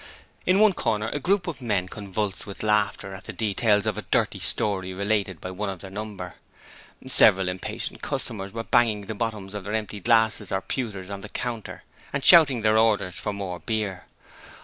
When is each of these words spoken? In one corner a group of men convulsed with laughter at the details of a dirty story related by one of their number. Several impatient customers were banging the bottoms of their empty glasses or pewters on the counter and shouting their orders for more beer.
In 0.47 0.57
one 0.59 0.73
corner 0.73 1.09
a 1.09 1.19
group 1.19 1.45
of 1.45 1.61
men 1.61 1.87
convulsed 1.87 2.47
with 2.47 2.63
laughter 2.63 3.13
at 3.13 3.25
the 3.25 3.33
details 3.33 3.85
of 3.85 3.99
a 3.99 4.05
dirty 4.09 4.39
story 4.39 4.95
related 4.95 5.39
by 5.39 5.51
one 5.51 5.69
of 5.69 5.81
their 5.81 5.91
number. 5.91 6.37
Several 7.05 7.47
impatient 7.47 8.01
customers 8.01 8.51
were 8.51 8.63
banging 8.63 9.01
the 9.01 9.13
bottoms 9.13 9.53
of 9.53 9.63
their 9.63 9.73
empty 9.73 9.99
glasses 9.99 10.51
or 10.51 10.61
pewters 10.63 11.11
on 11.11 11.21
the 11.21 11.29
counter 11.29 11.83
and 12.11 12.25
shouting 12.25 12.63
their 12.63 12.79
orders 12.79 13.13
for 13.13 13.31
more 13.31 13.59
beer. 13.59 14.05